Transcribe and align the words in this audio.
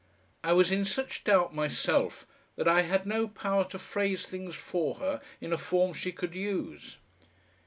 I 0.43 0.51
was 0.53 0.71
in 0.71 0.83
such 0.83 1.23
doubt 1.23 1.53
myself, 1.53 2.25
that 2.55 2.67
I 2.67 2.81
had 2.81 3.05
no 3.05 3.27
power 3.27 3.63
to 3.65 3.77
phrase 3.77 4.25
things 4.25 4.55
for 4.55 4.95
her 4.95 5.21
in 5.39 5.53
a 5.53 5.59
form 5.59 5.93
she 5.93 6.11
could 6.11 6.33
use. 6.33 6.97